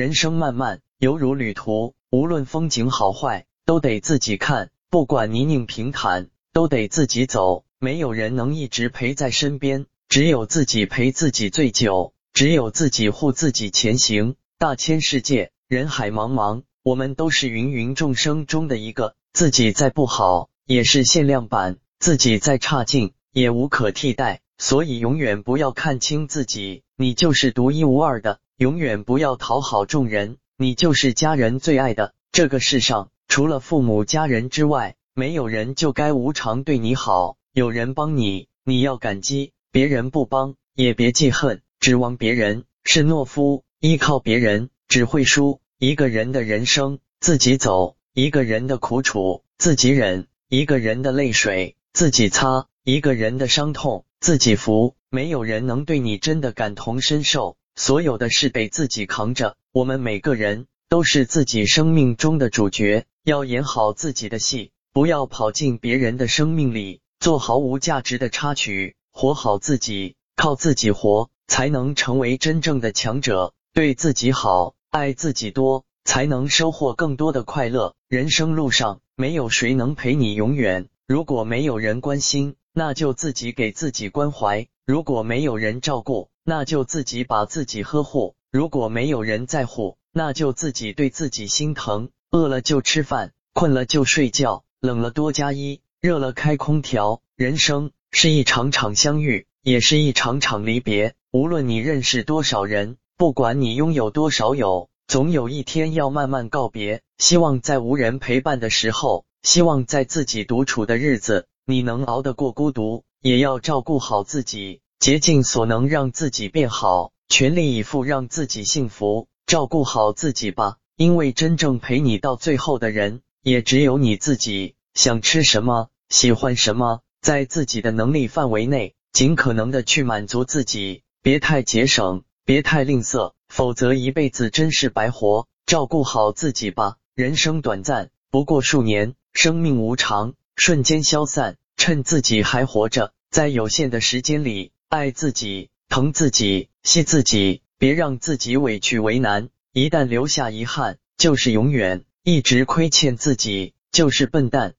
[0.00, 7.66] 人生漫漫，犹如旅途，无论风景好坏，都得自己看；不管泥泞平坦，都得自己走。
[7.78, 14.36] 没有人能一直陪在身边，只有自己陪自己最久，只有自己护自己前行。
[14.58, 19.14] 大千世界，人海茫茫，我们都是芸芸众生中的一个。
[19.34, 24.40] 自己再不好，也是限量版；自己再差劲，也无可替代。
[24.56, 32.12] 所以，永远不要看清自己，你就是独一无二的；永远不要讨好众人，你就是家人最爱的。
[32.30, 37.38] 这个世上，除了父母家人之外，没有人就该无偿对你好。
[37.54, 41.62] 有人帮你，你要感激；别人不帮，也别记恨。
[41.78, 45.62] 指望别人是懦夫，依靠别人只会输。
[45.78, 54.04] 一个人的人生自己走，一个人的苦楚自己忍，一个人的泪水自己擦，一个人的伤痛。
[54.20, 59.56] 自己服，没有人能对你真的感同身受，所有的事得自己扛着。
[59.72, 68.96] 我们每个人都是自己生命中的主角，要演好自己的戏，不要跑进别人的生命里，做毫无价值的插曲。
[69.12, 73.54] 活好自己，靠自己活，才能成为真正的强者。
[73.72, 77.94] 对自己好，爱自己多，才能收获更多的快乐。
[78.08, 80.88] 人生路上，没有谁能陪你永远。
[81.08, 92.08] 如果没有人关心，那就自己给自己关怀；如果没有人照顾，那就自己把自己呵护；如果没有人在乎，那就自己对自己心疼。
[92.32, 97.20] 饿了就吃饭，困了就睡觉，冷了多加衣，热了开空调。
[97.36, 101.14] 人生是一场场相遇，也是一场场离别。
[101.30, 107.00] 无论你认识多少人，不管你拥有多少友，总有一天要慢慢告别。
[107.16, 111.46] 希望在无人陪伴的时候，希望在自己独处的日子。
[111.64, 119.28] 你能熬得过孤独，也要照顾好自己，竭尽所能让自己变好，全力以赴让自己幸福。
[119.46, 124.74] 照顾好自己吧，因为真正陪你到最后的人，也只有你自己。
[124.94, 135.46] 想吃什么，喜欢什么，在自己的能力范围内，尽可能的去满足自己，别太节省，别太吝啬，否则一辈子真是白活。
[135.66, 141.58] 照顾好自己吧，人生短暂，不过数年，生命无常，瞬间消散。
[141.76, 149.50] 趁自己还活着，在有限的时间里，爱自己、疼自己、惜自己，别让自己委屈为难。
[149.72, 154.74] 一旦留下遗憾，就是永远；一直亏欠自己，就是笨蛋。